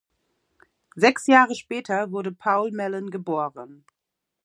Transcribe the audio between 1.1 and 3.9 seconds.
Jahre später wurde Paul Mellon geboren.